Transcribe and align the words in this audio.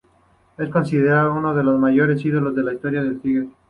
Es 0.57 0.67
considerado 0.69 1.35
uno 1.35 1.53
de 1.53 1.63
los 1.63 1.77
mayores 1.79 2.25
ídolos 2.25 2.57
en 2.57 2.65
la 2.65 2.73
historia 2.73 3.03
de 3.03 3.13
Tigre. 3.19 3.49